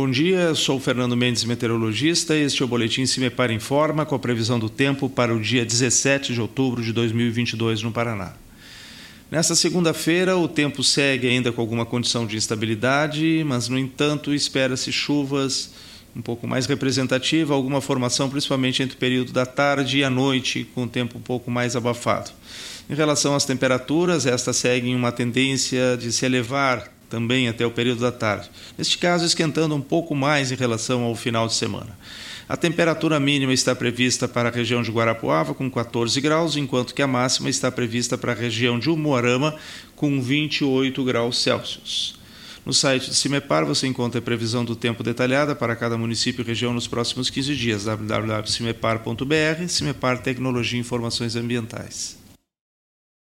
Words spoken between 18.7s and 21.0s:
entre o período da tarde e a noite, com o